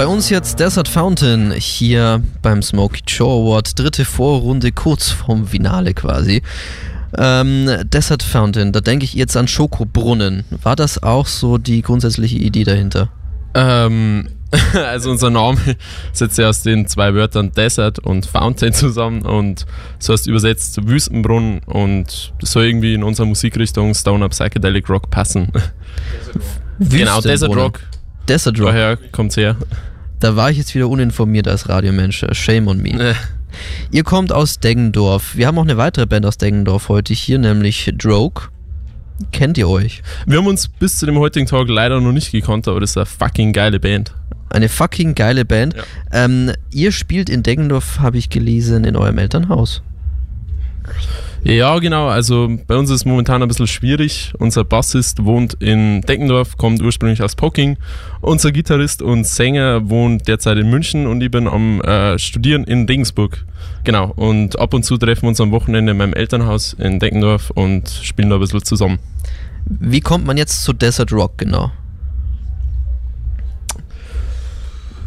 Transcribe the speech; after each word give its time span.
Bei 0.00 0.06
uns 0.06 0.30
jetzt 0.30 0.58
Desert 0.58 0.88
Fountain 0.88 1.52
hier 1.52 2.22
beim 2.40 2.62
Smokey 2.62 3.02
Joe 3.06 3.42
Award. 3.42 3.78
Dritte 3.78 4.06
Vorrunde, 4.06 4.72
kurz 4.72 5.10
vorm 5.10 5.46
Finale 5.46 5.92
quasi. 5.92 6.40
Ähm, 7.18 7.68
Desert 7.84 8.22
Fountain, 8.22 8.72
da 8.72 8.80
denke 8.80 9.04
ich 9.04 9.12
jetzt 9.12 9.36
an 9.36 9.46
Schokobrunnen. 9.46 10.44
War 10.62 10.74
das 10.74 11.02
auch 11.02 11.26
so 11.26 11.58
die 11.58 11.82
grundsätzliche 11.82 12.38
Idee 12.38 12.64
dahinter? 12.64 13.10
Ähm, 13.52 14.30
also 14.72 15.10
unser 15.10 15.28
Name 15.28 15.58
setzt 16.14 16.38
ja 16.38 16.48
aus 16.48 16.62
den 16.62 16.86
zwei 16.86 17.12
Wörtern 17.12 17.52
Desert 17.52 17.98
und 17.98 18.24
Fountain 18.24 18.72
zusammen 18.72 19.20
und 19.20 19.66
so 19.98 20.14
heißt 20.14 20.26
übersetzt 20.28 20.88
Wüstenbrunnen 20.88 21.58
und 21.66 22.32
das 22.40 22.52
soll 22.52 22.64
irgendwie 22.64 22.94
in 22.94 23.02
unserer 23.02 23.26
Musikrichtung 23.26 23.92
Stone 23.92 24.24
Up 24.24 24.30
Psychedelic 24.30 24.88
Rock 24.88 25.10
passen. 25.10 25.52
genau, 26.78 27.20
Desert 27.20 27.54
Rock. 27.54 27.80
Desert 28.26 28.58
Rock. 28.58 28.68
Woher 28.68 28.96
kommt's 29.12 29.36
her? 29.36 29.56
Da 30.20 30.36
war 30.36 30.50
ich 30.50 30.58
jetzt 30.58 30.74
wieder 30.74 30.88
uninformiert 30.88 31.48
als 31.48 31.68
Radiomensch. 31.68 32.24
Shame 32.32 32.68
on 32.68 32.82
me. 32.82 32.90
Äh, 32.90 33.14
Ihr 33.90 34.04
kommt 34.04 34.32
aus 34.32 34.60
Deggendorf. 34.60 35.36
Wir 35.36 35.46
haben 35.46 35.58
auch 35.58 35.64
eine 35.64 35.76
weitere 35.76 36.06
Band 36.06 36.26
aus 36.26 36.38
Deggendorf 36.38 36.88
heute 36.88 37.14
hier, 37.14 37.38
nämlich 37.38 37.92
Droke. 37.96 38.48
Kennt 39.32 39.58
ihr 39.58 39.68
euch? 39.68 40.02
Wir 40.26 40.38
haben 40.38 40.46
uns 40.46 40.68
bis 40.68 40.98
zu 40.98 41.06
dem 41.06 41.18
heutigen 41.18 41.46
Tag 41.46 41.68
leider 41.68 42.00
noch 42.00 42.12
nicht 42.12 42.32
gekannt, 42.32 42.68
aber 42.68 42.80
das 42.80 42.90
ist 42.90 42.96
eine 42.96 43.06
fucking 43.06 43.52
geile 43.52 43.80
Band. 43.80 44.14
Eine 44.48 44.68
fucking 44.68 45.14
geile 45.14 45.44
Band. 45.44 45.74
Ja. 45.74 45.82
Ähm, 46.24 46.52
ihr 46.70 46.92
spielt 46.92 47.28
in 47.28 47.42
Deggendorf, 47.42 47.98
habe 48.00 48.18
ich 48.18 48.30
gelesen, 48.30 48.84
in 48.84 48.96
eurem 48.96 49.18
Elternhaus. 49.18 49.82
Ja, 51.42 51.78
genau. 51.78 52.08
Also 52.08 52.50
bei 52.66 52.76
uns 52.76 52.90
ist 52.90 52.96
es 52.96 53.04
momentan 53.06 53.42
ein 53.42 53.48
bisschen 53.48 53.66
schwierig. 53.66 54.32
Unser 54.38 54.62
Bassist 54.64 55.24
wohnt 55.24 55.54
in 55.54 56.02
Deckendorf, 56.02 56.58
kommt 56.58 56.82
ursprünglich 56.82 57.22
aus 57.22 57.34
Pocking. 57.34 57.78
Unser 58.20 58.52
Gitarrist 58.52 59.00
und 59.00 59.26
Sänger 59.26 59.88
wohnt 59.88 60.28
derzeit 60.28 60.58
in 60.58 60.68
München 60.68 61.06
und 61.06 61.22
ich 61.22 61.30
bin 61.30 61.48
am 61.48 61.80
äh, 61.80 62.18
Studieren 62.18 62.64
in 62.64 62.84
Regensburg. 62.84 63.46
Genau. 63.84 64.12
Und 64.16 64.58
ab 64.58 64.74
und 64.74 64.84
zu 64.84 64.98
treffen 64.98 65.22
wir 65.22 65.28
uns 65.30 65.40
am 65.40 65.50
Wochenende 65.50 65.92
in 65.92 65.98
meinem 65.98 66.12
Elternhaus 66.12 66.74
in 66.74 66.98
Deckendorf 66.98 67.50
und 67.50 67.88
spielen 67.88 68.28
da 68.28 68.36
ein 68.36 68.40
bisschen 68.40 68.62
zusammen. 68.62 68.98
Wie 69.64 70.00
kommt 70.00 70.26
man 70.26 70.36
jetzt 70.36 70.62
zu 70.62 70.72
Desert 70.74 71.12
Rock 71.12 71.38
genau? 71.38 71.72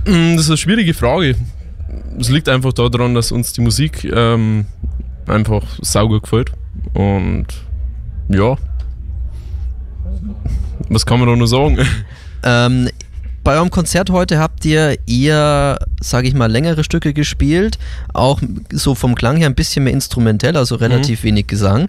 Mm, 0.06 0.36
Das 0.36 0.46
ist 0.46 0.50
eine 0.50 0.58
schwierige 0.58 0.94
Frage. 0.94 1.36
Es 2.20 2.30
liegt 2.30 2.50
einfach 2.50 2.74
daran, 2.74 3.14
dass 3.14 3.32
uns 3.32 3.54
die 3.54 3.62
Musik 3.62 4.04
ähm, 4.04 4.66
einfach 5.28 5.64
saugut 5.82 6.24
gefällt. 6.24 6.52
Und 6.94 7.48
ja. 8.30 8.56
Was 10.90 11.06
kann 11.06 11.20
man 11.20 11.28
da 11.30 11.36
nur 11.36 11.48
sagen? 11.48 11.78
Ähm, 12.46 12.90
bei 13.46 13.56
eurem 13.56 13.70
Konzert 13.72 14.10
heute 14.10 14.38
habt 14.38 14.64
ihr 14.66 14.98
eher, 15.08 15.80
sage 16.02 16.28
ich 16.28 16.34
mal, 16.34 16.52
längere 16.52 16.84
Stücke 16.84 17.14
gespielt, 17.14 17.78
auch 18.14 18.42
so 18.72 18.96
vom 18.96 19.16
Klang 19.16 19.38
her 19.38 19.48
ein 19.48 19.56
bisschen 19.56 19.86
mehr 19.86 19.94
instrumentell, 19.94 20.56
also 20.58 20.76
relativ 20.76 21.24
wenig 21.24 21.48
Gesang. 21.48 21.88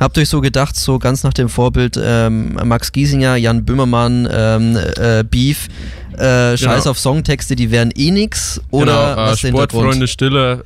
Habt 0.00 0.18
euch 0.18 0.28
so 0.28 0.40
gedacht, 0.40 0.74
so 0.76 0.98
ganz 0.98 1.22
nach 1.22 1.32
dem 1.32 1.48
Vorbild 1.48 2.00
ähm, 2.00 2.54
Max 2.64 2.90
Giesinger, 2.92 3.36
Jan 3.36 3.64
Böhmermann, 3.64 4.28
ähm, 4.32 4.76
äh, 4.96 5.22
Beef, 5.22 5.68
äh, 6.16 6.56
Scheiß 6.56 6.82
Genau. 6.82 6.90
auf 6.90 6.98
Songtexte, 6.98 7.56
die 7.56 7.70
wären 7.70 7.90
eh 7.96 8.10
nix 8.10 8.60
oder 8.70 8.84
genau, 8.86 9.12
äh, 9.12 9.30
was 9.30 9.40
Hintergrund? 9.40 9.70
Sportfreunde 9.70 10.08
Stiller 10.08 10.62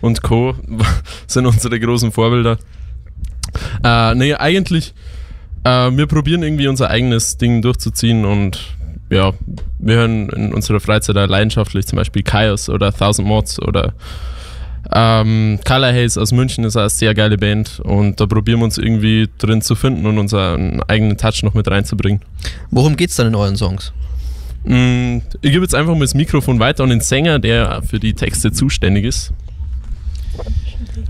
und 0.00 0.22
Co. 0.22 0.54
sind 1.26 1.46
unsere 1.46 1.78
großen 1.78 2.12
Vorbilder. 2.12 2.58
Äh, 3.84 4.14
nee, 4.14 4.34
eigentlich, 4.34 4.94
äh, 5.64 5.90
wir 5.90 6.06
probieren 6.06 6.42
irgendwie 6.42 6.68
unser 6.68 6.90
eigenes 6.90 7.36
Ding 7.36 7.62
durchzuziehen 7.62 8.24
und 8.24 8.58
ja, 9.10 9.32
wir 9.78 9.96
hören 9.96 10.28
in 10.30 10.52
unserer 10.52 10.80
Freizeit 10.80 11.14
leidenschaftlich 11.14 11.86
zum 11.86 11.96
Beispiel 11.96 12.22
Chaos 12.22 12.68
oder 12.68 12.92
Thousand 12.92 13.28
Mods 13.28 13.60
oder 13.62 13.94
ähm, 14.92 15.58
Color 15.66 15.92
Haze 15.92 16.20
aus 16.20 16.32
München 16.32 16.64
ist 16.64 16.76
eine 16.76 16.90
sehr 16.90 17.14
geile 17.14 17.36
Band 17.36 17.80
und 17.80 18.20
da 18.20 18.26
probieren 18.26 18.60
wir 18.60 18.64
uns 18.64 18.78
irgendwie 18.78 19.28
drin 19.38 19.60
zu 19.62 19.74
finden 19.74 20.06
und 20.06 20.18
unseren 20.18 20.82
eigenen 20.82 21.16
Touch 21.16 21.42
noch 21.42 21.54
mit 21.54 21.68
reinzubringen. 21.68 22.20
Worum 22.70 22.96
geht's 22.96 23.16
dann 23.16 23.28
in 23.28 23.34
euren 23.34 23.56
Songs? 23.56 23.92
Mm, 24.64 25.18
Ich 25.42 25.52
gebe 25.52 25.62
jetzt 25.62 25.74
einfach 25.74 25.94
mal 25.94 26.00
das 26.00 26.14
Mikrofon 26.14 26.60
weiter 26.60 26.84
an 26.84 26.90
den 26.90 27.00
Sänger, 27.00 27.38
der 27.38 27.82
für 27.82 27.98
die 27.98 28.14
Texte 28.14 28.52
zuständig 28.52 29.04
ist. 29.04 29.32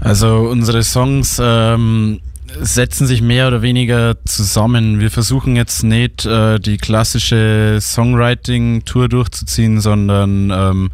Also 0.00 0.48
unsere 0.50 0.82
Songs 0.82 1.40
ähm, 1.42 2.20
setzen 2.60 3.06
sich 3.06 3.22
mehr 3.22 3.48
oder 3.48 3.62
weniger 3.62 4.16
zusammen. 4.24 5.00
Wir 5.00 5.10
versuchen 5.10 5.56
jetzt 5.56 5.82
nicht 5.82 6.26
äh, 6.26 6.58
die 6.58 6.76
klassische 6.76 7.78
Songwriting-Tour 7.80 9.08
durchzuziehen, 9.08 9.80
sondern 9.80 10.50
ähm, 10.50 10.90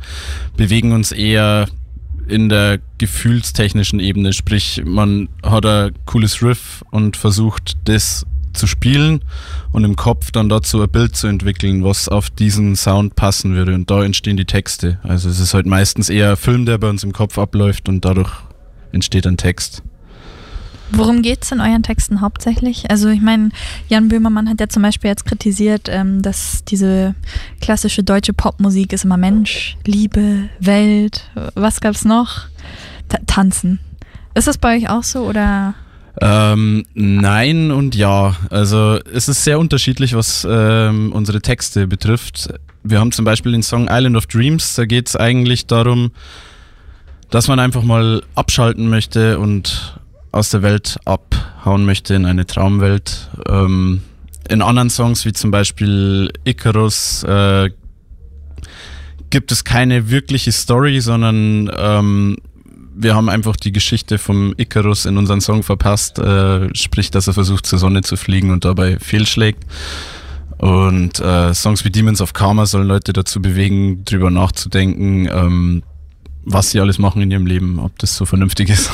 bewegen 0.57 0.93
uns 0.93 1.13
eher 1.13 1.67
in 2.29 2.49
der 2.49 2.79
gefühlstechnischen 2.99 4.01
Ebene. 4.01 4.33
Sprich, 4.33 4.83
man 4.85 5.29
hat 5.43 5.67
ein 5.67 5.93
cooles 6.07 6.43
Riff 6.43 6.85
und 6.91 7.17
versucht 7.17 7.77
das 7.85 8.27
zu 8.53 8.67
spielen 8.67 9.21
und 9.73 9.85
im 9.85 9.97
Kopf 9.97 10.31
dann 10.31 10.49
dazu 10.49 10.83
ein 10.83 10.91
Bild 10.91 11.17
zu 11.17 11.27
entwickeln, 11.27 11.85
was 11.85 12.09
auf 12.09 12.31
diesen 12.31 12.77
Sound 12.77 13.17
passen 13.17 13.55
würde. 13.55 13.75
Und 13.75 13.91
da 13.91 14.05
entstehen 14.05 14.37
die 14.37 14.45
Texte. 14.45 14.99
Also 15.03 15.29
es 15.29 15.41
ist 15.41 15.55
halt 15.55 15.67
meistens 15.67 16.09
eher 16.09 16.31
ein 16.31 16.37
Film, 16.37 16.67
der 16.67 16.79
bei 16.79 16.89
uns 16.89 17.05
im 17.05 17.13
Kopf 17.13 17.39
abläuft 17.39 17.89
und 17.89 18.05
dadurch 18.05 18.31
entsteht 18.93 19.27
ein 19.27 19.37
Text. 19.37 19.83
Worum 20.95 21.23
geht 21.23 21.43
es 21.43 21.53
in 21.53 21.61
euren 21.61 21.83
Texten 21.83 22.21
hauptsächlich? 22.21 22.91
Also 22.91 23.09
ich 23.09 23.23
meine, 23.23 23.49
Jan 23.89 24.09
Böhmermann 24.09 24.49
hat 24.49 24.61
ja 24.61 24.69
zum 24.69 24.83
Beispiel 24.83 25.09
jetzt 25.09 25.25
kritisiert, 25.25 25.89
ähm, 25.89 26.21
dass 26.21 26.65
diese 26.65 27.15
klassische 27.63 28.03
deutsche 28.03 28.35
Popmusik 28.35 28.93
ist 28.93 29.05
immer 29.05 29.17
Mensch, 29.17 29.79
Liebe, 29.87 30.51
Welt, 30.61 31.31
was 31.55 31.81
gab's 31.81 32.05
noch? 32.05 32.43
Ta 33.09 33.19
Tanzen. 33.27 33.81
Ist 34.35 34.49
das 34.49 34.59
bei 34.59 34.77
euch 34.77 34.91
auch 34.91 35.03
so 35.03 35.25
oder? 35.25 35.75
Ähm, 36.21 36.85
nein 36.95 37.71
und 37.71 37.95
ja. 37.95 38.37
Also 38.51 38.99
es 39.13 39.29
ist 39.29 39.45
sehr 39.45 39.59
unterschiedlich, 39.59 40.15
was 40.15 40.47
ähm, 40.49 41.13
unsere 41.13 41.41
Texte 41.41 41.87
betrifft. 41.87 42.53
Wir 42.85 43.01
haben 43.01 43.13
zum 43.13 43.25
Beispiel 43.25 43.53
den 43.53 43.63
Song 43.63 43.89
Island 43.91 44.17
of 44.17 44.27
Dreams. 44.27 44.75
Da 44.75 44.85
geht 44.85 45.09
es 45.09 45.17
eigentlich 45.17 45.67
darum, 45.67 46.11
dass 47.31 47.49
man 47.49 47.59
einfach 47.59 47.83
mal 47.83 48.23
abschalten 48.35 48.91
möchte 48.91 49.39
und 49.39 49.99
aus 50.33 50.51
der 50.51 50.63
Welt 50.63 50.99
abhauen 51.05 51.85
möchte 51.85 52.15
in 52.15 52.27
eine 52.27 52.47
Traumwelt. 52.47 53.31
Ähm, 53.49 54.03
in 54.49 54.63
anderen 54.63 54.91
Songs, 54.91 55.25
wie 55.25 55.33
zum 55.33 55.51
Beispiel 55.51 56.31
Icarus, 56.45 57.23
äh, 57.23 57.71
gibt 59.31 59.53
es 59.53 59.65
keine 59.65 60.11
wirkliche 60.11 60.53
Story, 60.53 61.01
sondern 61.01 61.71
ähm, 61.75 62.37
wir 62.95 63.15
haben 63.15 63.29
einfach 63.29 63.57
die 63.57 63.73
Geschichte 63.73 64.19
vom 64.19 64.55
Icarus 64.57 65.07
in 65.07 65.17
unseren 65.17 65.41
Song 65.41 65.63
verpasst, 65.63 66.19
äh, 66.19 66.75
sprich, 66.75 67.11
dass 67.11 67.27
er 67.27 67.35
versucht 67.35 67.67
zur 67.67 67.79
Sonne 67.79 68.03
zu 68.03 68.17
fliegen 68.17 68.51
und 68.51 68.65
dabei 68.65 68.99
fehlschlägt. 68.99 69.65
Und 70.59 71.19
äh, 71.19 71.55
Songs 71.55 71.85
wie 71.85 71.91
Demons 71.91 72.21
of 72.21 72.33
Karma 72.35 72.67
sollen 72.67 72.87
Leute 72.87 73.13
dazu 73.13 73.43
bewegen, 73.43 74.05
drüber 74.05 74.31
nachzudenken, 74.31 75.27
ähm, 75.33 75.83
was 76.45 76.71
sie 76.71 76.81
alles 76.81 76.99
machen 76.99 77.21
in 77.23 77.31
ihrem 77.31 77.47
Leben, 77.47 77.79
ob 77.79 77.99
das 77.99 78.17
so 78.17 78.25
vernünftig 78.27 78.69
ist. 78.71 78.91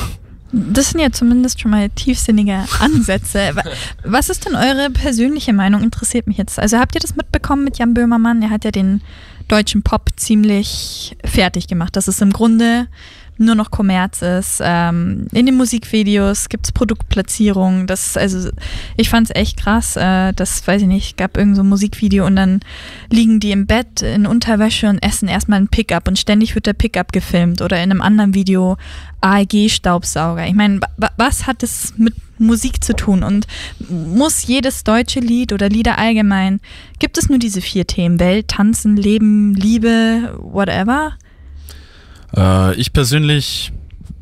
Das 0.51 0.89
sind 0.89 0.99
ja 0.99 1.11
zumindest 1.11 1.61
schon 1.61 1.69
mal 1.69 1.89
tiefsinnige 1.91 2.65
Ansätze. 2.79 3.51
Wa- 3.53 3.63
Was 4.03 4.29
ist 4.29 4.45
denn 4.47 4.55
eure 4.55 4.89
persönliche 4.89 5.53
Meinung? 5.53 5.83
Interessiert 5.83 6.25
mich 6.25 6.37
jetzt. 6.37 6.57
Also 6.57 6.79
habt 6.79 6.95
ihr 6.95 7.01
das 7.01 7.15
mitbekommen 7.15 7.63
mit 7.63 7.77
Jan 7.77 7.93
Böhmermann? 7.93 8.41
Er 8.41 8.49
hat 8.49 8.65
ja 8.65 8.71
den 8.71 9.01
deutschen 9.47 9.83
Pop 9.83 10.09
ziemlich 10.15 11.15
fertig 11.23 11.67
gemacht. 11.67 11.95
Dass 11.95 12.07
es 12.07 12.19
im 12.21 12.31
Grunde 12.33 12.87
nur 13.39 13.55
noch 13.55 13.71
Kommerz 13.71 14.21
ist. 14.21 14.61
Ähm, 14.63 15.27
in 15.31 15.45
den 15.45 15.55
Musikvideos 15.57 16.49
gibt 16.49 16.65
es 16.65 16.71
Produktplatzierungen. 16.71 17.87
Das, 17.87 18.17
also 18.17 18.49
ich 18.97 19.09
fand 19.09 19.29
es 19.29 19.35
echt 19.35 19.57
krass. 19.57 19.95
Äh, 19.95 20.33
das 20.33 20.65
weiß 20.67 20.81
ich 20.83 20.87
nicht, 20.87 21.17
gab 21.17 21.37
irgend 21.37 21.55
so 21.55 21.63
ein 21.63 21.69
Musikvideo 21.69 22.25
und 22.25 22.35
dann 22.35 22.59
liegen 23.09 23.39
die 23.39 23.51
im 23.51 23.65
Bett 23.65 24.01
in 24.01 24.25
Unterwäsche 24.27 24.87
und 24.89 24.99
essen 25.01 25.27
erstmal 25.27 25.59
ein 25.59 25.67
Pickup 25.69 26.07
und 26.07 26.19
ständig 26.19 26.53
wird 26.55 26.65
der 26.65 26.73
Pickup 26.73 27.11
gefilmt 27.11 27.61
oder 27.61 27.77
in 27.77 27.91
einem 27.91 28.01
anderen 28.01 28.33
Video 28.33 28.77
AEG-Staubsauger. 29.21 30.45
Ich 30.47 30.53
meine, 30.55 30.79
wa- 30.97 31.11
was 31.17 31.47
hat 31.47 31.63
es 31.63 31.93
mit 31.97 32.13
Musik 32.37 32.83
zu 32.83 32.93
tun? 32.93 33.23
Und 33.23 33.47
muss 33.89 34.45
jedes 34.47 34.83
deutsche 34.83 35.19
Lied 35.19 35.51
oder 35.53 35.69
Lieder 35.69 35.97
allgemein, 35.97 36.59
gibt 36.99 37.17
es 37.17 37.29
nur 37.29 37.37
diese 37.39 37.61
vier 37.61 37.85
Themen? 37.87 38.19
Welt, 38.19 38.47
Tanzen, 38.47 38.95
Leben, 38.95 39.53
Liebe, 39.55 40.37
whatever? 40.41 41.13
Äh, 42.35 42.75
ich 42.75 42.93
persönlich 42.93 43.71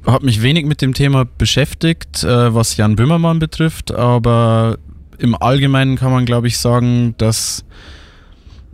habe 0.06 0.26
mich 0.26 0.42
wenig 0.42 0.66
mit 0.66 0.82
dem 0.82 0.94
Thema 0.94 1.26
beschäftigt, 1.26 2.24
äh, 2.24 2.54
was 2.54 2.78
Jan 2.78 2.96
Böhmermann 2.96 3.40
betrifft, 3.40 3.94
aber 3.94 4.78
im 5.18 5.36
Allgemeinen 5.42 5.98
kann 5.98 6.12
man, 6.12 6.26
glaube 6.26 6.48
ich, 6.48 6.58
sagen, 6.58 7.16
dass, 7.18 7.66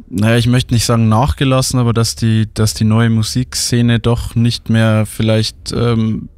naja, 0.10 0.38
ich 0.38 0.48
möchte 0.48 0.74
nicht 0.74 0.86
sagen 0.86 1.10
nachgelassen, 1.10 1.80
aber 1.80 1.94
dass 1.94 2.16
die, 2.16 2.48
dass 2.54 2.74
die 2.74 2.84
neue 2.84 3.10
Musikszene 3.10 4.00
doch 4.00 4.36
nicht 4.36 4.70
mehr 4.70 5.06
vielleicht 5.06 5.72
ähm, 5.72 6.30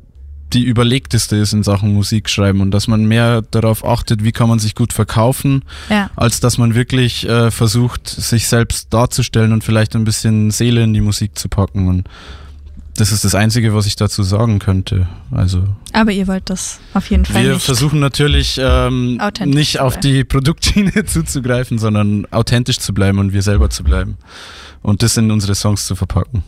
die 0.53 0.63
überlegteste 0.63 1.36
ist 1.36 1.53
in 1.53 1.63
Sachen 1.63 1.94
Musik 1.94 2.30
schreiben 2.30 2.62
und 2.62 2.71
dass 2.71 2.88
man 2.88 3.06
mehr 3.06 3.41
darauf 3.41 3.83
achtet, 3.83 4.24
wie 4.24 4.31
kann 4.31 4.48
man 4.48 4.59
sich 4.59 4.75
gut 4.75 4.94
verkaufen, 4.94 5.63
Ja. 5.89 6.09
als 6.15 6.39
dass 6.39 6.57
man 6.57 6.75
wirklich 6.75 7.27
äh, 7.27 7.51
versucht, 7.51 8.07
sich 8.07 8.48
selbst 8.48 8.94
darzustellen 8.94 9.51
und 9.51 9.63
vielleicht 9.63 9.95
ein 9.95 10.06
bisschen 10.06 10.51
Seele 10.51 10.83
in 10.83 10.94
die 10.94 11.01
Musik 11.01 11.38
zu 11.38 11.50
packen. 11.50 11.88
Und 11.89 12.07
das 12.97 13.12
ist 13.12 13.25
das 13.25 13.36
Einzige, 13.36 13.74
was 13.74 13.86
ich 13.86 13.95
dazu 13.95 14.24
sagen 14.24 14.59
könnte. 14.59 15.07
Also 15.31 15.63
Aber 15.94 16.12
ihr 16.12 16.27
wollt 16.27 16.50
das 16.50 16.80
auf 16.94 17.09
jeden 17.09 17.25
Fall 17.25 17.44
wir 17.44 17.53
nicht. 17.53 17.65
versuchen 17.65 18.00
natürlich 18.00 18.59
ähm, 18.62 19.19
nicht 19.45 19.80
auf 19.80 20.00
die 20.00 20.24
Produktschiene 20.24 21.03
zuzugreifen, 21.06 21.77
sondern 21.77 22.25
authentisch 22.31 22.80
zu 22.80 22.94
bleiben 22.94 23.19
und 23.19 23.33
wir 23.33 23.42
selber 23.42 23.69
zu 23.69 23.83
bleiben 23.83 24.18
und 24.81 25.03
das 25.03 25.18
in 25.18 25.30
unsere 25.31 25.56
Songs 25.56 25.86
zu 25.86 25.95
verpacken. 25.95 26.44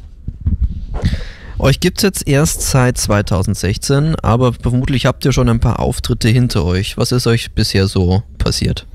Euch 1.60 1.80
gibt 1.80 1.98
es 1.98 2.04
jetzt 2.04 2.28
erst 2.28 2.62
seit 2.62 2.98
2016, 2.98 4.16
aber 4.18 4.54
vermutlich 4.54 5.08
habt 5.08 5.26
ihr 5.26 5.32
schon 5.32 5.50
ein 5.50 5.60
paar 5.60 5.80
Auftritte 5.80 6.30
hinter 6.30 6.64
euch. 6.64 6.98
Was 6.98 7.12
ist 7.12 7.26
euch 7.26 7.52
bisher 7.54 7.88
so 7.88 8.24
passiert? 8.38 8.86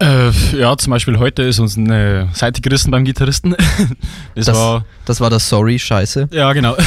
Äh, 0.00 0.30
ja, 0.58 0.76
zum 0.78 0.92
Beispiel 0.92 1.18
heute 1.18 1.42
ist 1.42 1.58
uns 1.58 1.76
eine 1.76 2.28
Seite 2.32 2.60
gerissen 2.62 2.90
beim 2.90 3.04
Gitarristen. 3.04 3.54
Das, 4.34 4.46
Das- 4.46 4.56
war, 4.56 4.84
Das 5.04 5.20
war 5.20 5.30
das 5.30 5.48
Sorry, 5.48 5.78
scheiße. 5.78 6.28
ja 6.32 6.52
genau. 6.52 6.76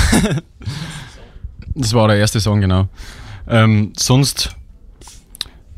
Das 1.76 1.94
war 1.94 2.08
der 2.08 2.18
erste 2.18 2.40
Song, 2.40 2.62
genau. 2.62 2.88
Ähm, 3.48 3.94
sonst 3.98 4.56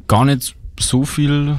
gar 0.08 0.26
nicht 0.26 0.54
so 0.80 1.06
viel 1.06 1.56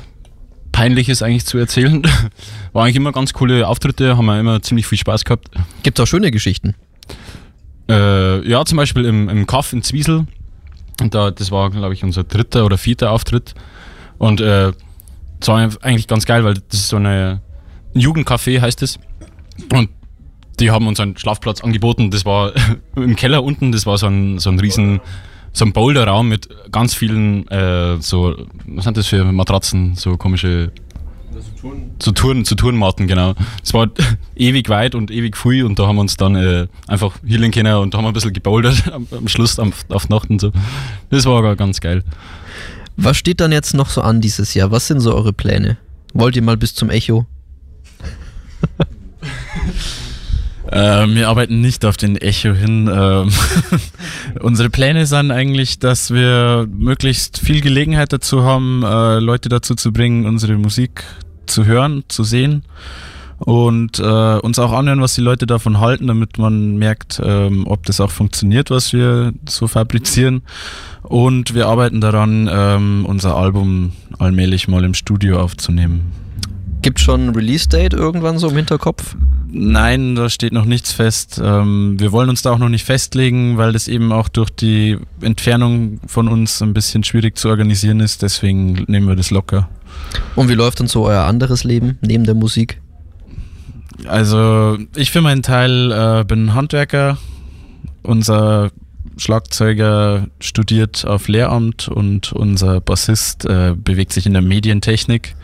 Peinliches 0.72 1.22
eigentlich 1.22 1.46
zu 1.46 1.56
erzählen. 1.56 2.02
War 2.74 2.84
eigentlich 2.84 2.96
immer 2.96 3.12
ganz 3.12 3.32
coole 3.32 3.66
Auftritte, 3.66 4.18
haben 4.18 4.26
wir 4.26 4.38
immer 4.38 4.60
ziemlich 4.60 4.86
viel 4.86 4.98
Spaß 4.98 5.24
gehabt. 5.24 5.48
Gibt 5.82 5.98
auch 5.98 6.06
schöne 6.06 6.30
Geschichten. 6.30 6.74
Äh, 7.88 8.46
ja, 8.46 8.62
zum 8.66 8.76
Beispiel 8.76 9.06
im, 9.06 9.30
im 9.30 9.46
Kaff 9.46 9.72
in 9.72 9.82
Zwiesel. 9.82 10.26
Und 11.00 11.14
da, 11.14 11.30
das 11.30 11.50
war, 11.50 11.70
glaube 11.70 11.94
ich, 11.94 12.04
unser 12.04 12.24
dritter 12.24 12.66
oder 12.66 12.76
vierter 12.76 13.10
Auftritt. 13.12 13.54
Und 14.18 14.42
äh, 14.42 14.72
das 15.46 15.54
war 15.54 15.84
eigentlich 15.84 16.08
ganz 16.08 16.26
geil, 16.26 16.44
weil 16.44 16.54
das 16.54 16.80
ist 16.80 16.88
so 16.88 16.96
eine 16.96 17.40
ein 17.94 18.00
Jugendcafé 18.00 18.60
heißt 18.60 18.82
es. 18.82 18.98
Und 19.72 19.90
die 20.60 20.70
haben 20.70 20.86
uns 20.86 21.00
einen 21.00 21.16
Schlafplatz 21.16 21.62
angeboten. 21.62 22.10
Das 22.10 22.24
war 22.24 22.52
im 22.96 23.16
Keller 23.16 23.42
unten, 23.42 23.72
das 23.72 23.86
war 23.86 23.98
so 23.98 24.06
ein, 24.06 24.38
so 24.38 24.50
ein 24.50 24.58
riesen, 24.58 25.00
so 25.52 25.64
ein 25.64 25.72
Boulderraum 25.72 26.28
mit 26.28 26.48
ganz 26.70 26.94
vielen, 26.94 27.48
äh, 27.48 27.96
so, 28.00 28.36
was 28.66 28.84
sind 28.84 28.96
das 28.96 29.06
für 29.06 29.24
Matratzen, 29.24 29.94
so 29.94 30.16
komische 30.16 30.72
zu 31.98 32.12
Touren, 32.12 32.44
zu 32.44 32.54
Tourenmatten, 32.54 33.06
genau. 33.06 33.34
Es 33.62 33.74
war 33.74 33.88
ewig 34.36 34.68
weit 34.68 34.94
und 34.94 35.10
ewig 35.10 35.36
früh 35.36 35.64
und 35.64 35.78
da 35.78 35.86
haben 35.86 35.96
wir 35.96 36.00
uns 36.00 36.16
dann 36.16 36.34
äh, 36.34 36.66
einfach 36.86 37.14
healen 37.26 37.50
können 37.50 37.76
und 37.76 37.92
da 37.92 37.98
haben 37.98 38.04
wir 38.04 38.08
ein 38.08 38.14
bisschen 38.14 38.32
gebouldert 38.32 38.84
am, 38.92 39.06
am 39.10 39.28
Schluss 39.28 39.58
am, 39.58 39.72
auf 39.88 40.08
Nacht 40.08 40.30
und 40.30 40.40
so. 40.40 40.52
Das 41.10 41.26
war 41.26 41.56
ganz 41.56 41.80
geil. 41.80 42.02
Was 42.96 43.16
steht 43.16 43.40
dann 43.40 43.52
jetzt 43.52 43.74
noch 43.74 43.90
so 43.90 44.00
an 44.00 44.20
dieses 44.20 44.54
Jahr? 44.54 44.70
Was 44.70 44.86
sind 44.86 45.00
so 45.00 45.14
eure 45.14 45.32
Pläne? 45.32 45.76
Wollt 46.14 46.36
ihr 46.36 46.42
mal 46.42 46.56
bis 46.56 46.74
zum 46.74 46.90
Echo? 46.90 47.26
Ähm, 50.68 51.14
wir 51.14 51.28
arbeiten 51.28 51.60
nicht 51.60 51.84
auf 51.84 51.96
den 51.96 52.16
Echo 52.16 52.52
hin. 52.52 52.90
Ähm, 52.92 53.30
unsere 54.40 54.68
Pläne 54.68 55.06
sind 55.06 55.30
eigentlich, 55.30 55.78
dass 55.78 56.12
wir 56.12 56.66
möglichst 56.68 57.38
viel 57.38 57.60
Gelegenheit 57.60 58.12
dazu 58.12 58.42
haben, 58.42 58.82
äh, 58.82 59.20
Leute 59.20 59.48
dazu 59.48 59.76
zu 59.76 59.92
bringen, 59.92 60.26
unsere 60.26 60.54
Musik 60.54 61.04
zu 61.46 61.66
hören, 61.66 62.02
zu 62.08 62.24
sehen 62.24 62.64
und 63.38 63.98
äh, 63.98 64.38
uns 64.38 64.58
auch 64.58 64.72
anhören, 64.72 65.00
was 65.00 65.14
die 65.14 65.20
Leute 65.20 65.46
davon 65.46 65.80
halten, 65.80 66.06
damit 66.06 66.38
man 66.38 66.76
merkt, 66.76 67.20
ähm, 67.22 67.66
ob 67.66 67.84
das 67.84 68.00
auch 68.00 68.10
funktioniert, 68.10 68.70
was 68.70 68.92
wir 68.92 69.32
so 69.48 69.68
fabrizieren. 69.68 70.42
Und 71.02 71.54
wir 71.54 71.68
arbeiten 71.68 72.00
daran, 72.00 72.48
ähm, 72.50 73.04
unser 73.06 73.36
Album 73.36 73.92
allmählich 74.18 74.68
mal 74.68 74.84
im 74.84 74.94
Studio 74.94 75.40
aufzunehmen. 75.40 76.12
Gibt 76.82 77.00
schon 77.00 77.28
ein 77.28 77.34
Release-Date 77.34 77.94
irgendwann 77.94 78.38
so 78.38 78.48
im 78.48 78.56
Hinterkopf? 78.56 79.16
Nein, 79.48 80.14
da 80.14 80.28
steht 80.28 80.52
noch 80.52 80.64
nichts 80.64 80.92
fest. 80.92 81.40
Ähm, 81.42 81.98
wir 81.98 82.12
wollen 82.12 82.28
uns 82.28 82.42
da 82.42 82.52
auch 82.52 82.58
noch 82.58 82.68
nicht 82.68 82.84
festlegen, 82.84 83.56
weil 83.56 83.72
das 83.72 83.88
eben 83.88 84.12
auch 84.12 84.28
durch 84.28 84.50
die 84.50 84.98
Entfernung 85.20 86.00
von 86.06 86.28
uns 86.28 86.62
ein 86.62 86.74
bisschen 86.74 87.04
schwierig 87.04 87.38
zu 87.38 87.48
organisieren 87.48 88.00
ist. 88.00 88.22
Deswegen 88.22 88.84
nehmen 88.86 89.08
wir 89.08 89.16
das 89.16 89.30
locker. 89.30 89.68
Und 90.34 90.48
wie 90.48 90.54
läuft 90.54 90.80
dann 90.80 90.86
so 90.86 91.06
euer 91.06 91.24
anderes 91.24 91.64
Leben 91.64 91.98
neben 92.02 92.24
der 92.24 92.34
Musik? 92.34 92.80
Also 94.06 94.78
ich 94.94 95.10
für 95.10 95.20
meinen 95.20 95.42
Teil 95.42 95.92
äh, 95.92 96.24
bin 96.24 96.54
Handwerker. 96.54 97.18
Unser 98.02 98.70
Schlagzeuger 99.16 100.26
studiert 100.40 101.06
auf 101.06 101.28
Lehramt 101.28 101.88
und 101.88 102.32
unser 102.32 102.80
Bassist 102.80 103.46
äh, 103.46 103.74
bewegt 103.74 104.12
sich 104.12 104.26
in 104.26 104.32
der 104.32 104.42
Medientechnik. 104.42 105.34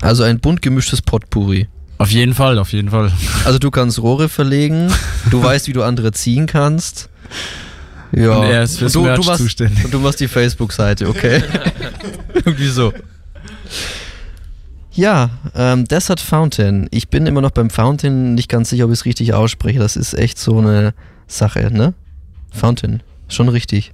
Also 0.00 0.22
ein 0.24 0.40
bunt 0.40 0.62
gemischtes 0.62 1.00
Potpourri. 1.00 1.68
Auf 1.96 2.10
jeden 2.10 2.34
Fall, 2.34 2.58
auf 2.58 2.72
jeden 2.72 2.90
Fall. 2.90 3.10
Also 3.44 3.58
du 3.58 3.70
kannst 3.70 4.00
Rohre 4.00 4.28
verlegen, 4.28 4.92
du 5.30 5.42
weißt, 5.42 5.66
wie 5.66 5.72
du 5.72 5.82
andere 5.82 6.12
ziehen 6.12 6.46
kannst. 6.46 7.08
Ja. 8.12 8.36
Und 8.36 8.44
er 8.44 8.62
ist 8.62 8.78
fürs 8.78 8.94
und 8.94 9.04
du, 9.04 9.14
du 9.14 9.22
machst, 9.24 9.42
zuständig. 9.42 9.84
Und 9.84 9.94
du 9.94 9.98
machst 9.98 10.20
die 10.20 10.28
Facebook-Seite, 10.28 11.08
okay? 11.08 11.42
Irgendwie 12.34 12.68
so. 12.68 12.92
Ja, 14.98 15.30
ähm, 15.54 15.84
Desert 15.84 16.18
Fountain. 16.18 16.88
Ich 16.90 17.08
bin 17.08 17.28
immer 17.28 17.40
noch 17.40 17.52
beim 17.52 17.70
Fountain 17.70 18.34
nicht 18.34 18.48
ganz 18.48 18.70
sicher, 18.70 18.86
ob 18.86 18.90
ich 18.90 18.98
es 18.98 19.04
richtig 19.04 19.32
ausspreche. 19.32 19.78
Das 19.78 19.94
ist 19.94 20.12
echt 20.12 20.40
so 20.40 20.58
eine 20.58 20.92
Sache, 21.28 21.70
ne? 21.72 21.94
Fountain. 22.50 23.04
Schon 23.28 23.48
richtig. 23.48 23.92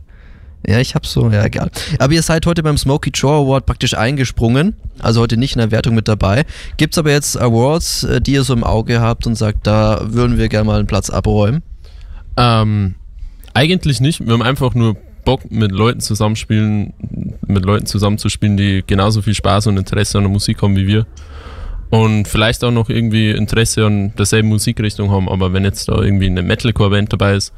Ja, 0.67 0.79
ich 0.79 0.95
hab's 0.95 1.13
so, 1.13 1.29
ja, 1.29 1.45
egal. 1.45 1.71
Aber 1.99 2.15
ihr 2.15 2.23
seid 2.23 2.47
heute 2.47 2.63
beim 2.63 2.79
Smokey 2.79 3.11
Joe 3.13 3.45
Award 3.45 3.67
praktisch 3.67 3.93
eingesprungen. 3.93 4.77
Also 4.99 5.21
heute 5.21 5.37
nicht 5.37 5.57
in 5.57 5.59
der 5.59 5.71
Wertung 5.71 5.95
mit 5.95 6.09
dabei. 6.09 6.47
Gibt's 6.79 6.97
aber 6.97 7.11
jetzt 7.11 7.39
Awards, 7.39 8.05
äh, 8.05 8.23
die 8.23 8.33
ihr 8.33 8.43
so 8.43 8.55
im 8.55 8.65
Auge 8.65 9.03
habt 9.03 9.27
und 9.27 9.35
sagt, 9.35 9.67
da 9.67 10.01
würden 10.05 10.39
wir 10.39 10.49
gerne 10.49 10.65
mal 10.65 10.79
einen 10.79 10.87
Platz 10.87 11.11
abräumen? 11.11 11.63
Ähm, 12.39 12.95
eigentlich 13.53 14.01
nicht. 14.01 14.25
Wir 14.25 14.33
haben 14.33 14.41
einfach 14.41 14.75
nur 14.75 14.97
Bock, 15.25 15.51
mit 15.51 15.73
Leuten 15.73 16.01
zusammenspielen, 16.01 16.93
mit 17.47 17.65
Leuten 17.65 17.87
zusammenzuspielen, 17.87 18.57
die 18.57 18.85
genauso 18.87 19.23
viel 19.23 19.35
Spaß 19.35 19.69
und 19.69 19.77
Interesse 19.77 20.19
an 20.19 20.25
der 20.25 20.31
Musik 20.33 20.63
haben 20.63 20.77
wie 20.77 20.87
wir. 20.87 21.07
Und 21.91 22.27
vielleicht 22.27 22.65
auch 22.65 22.71
noch 22.71 22.89
irgendwie 22.89 23.31
Interesse 23.31 23.87
an 23.87 24.15
derselben 24.17 24.49
Musikrichtung 24.49 25.11
haben. 25.11 25.29
Aber 25.29 25.53
wenn 25.53 25.65
jetzt 25.65 25.89
da 25.89 26.01
irgendwie 26.01 26.27
eine 26.27 26.43
Metalcore-Band 26.43 27.13
dabei 27.13 27.35
ist, 27.35 27.53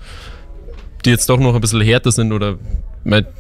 die 1.04 1.10
jetzt 1.10 1.28
doch 1.28 1.38
noch 1.38 1.54
ein 1.54 1.60
bisschen 1.60 1.80
härter 1.80 2.12
sind 2.12 2.32
oder 2.32 2.56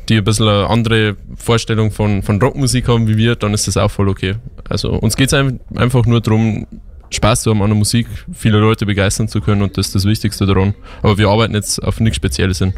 die 0.08 0.16
ein 0.16 0.24
bisschen 0.24 0.48
eine 0.48 0.68
andere 0.68 1.16
Vorstellung 1.36 1.90
von, 1.90 2.22
von 2.22 2.40
Rockmusik 2.40 2.88
haben 2.88 3.08
wie 3.08 3.16
wir, 3.16 3.34
dann 3.34 3.52
ist 3.52 3.66
das 3.66 3.76
auch 3.76 3.90
voll 3.90 4.08
okay. 4.08 4.36
Also 4.68 4.90
uns 4.90 5.16
geht 5.16 5.32
es 5.32 5.54
einfach 5.74 6.06
nur 6.06 6.20
darum, 6.20 6.66
Spaß 7.10 7.42
zu 7.42 7.50
haben 7.50 7.62
an 7.62 7.70
der 7.70 7.76
Musik, 7.76 8.06
viele 8.32 8.58
Leute 8.58 8.86
begeistern 8.86 9.28
zu 9.28 9.40
können 9.40 9.62
und 9.62 9.76
das 9.76 9.86
ist 9.86 9.94
das 9.94 10.04
Wichtigste 10.04 10.46
daran. 10.46 10.74
Aber 11.02 11.18
wir 11.18 11.28
arbeiten 11.28 11.54
jetzt 11.54 11.82
auf 11.82 12.00
nichts 12.00 12.16
Spezielles 12.16 12.58
hin. 12.58 12.74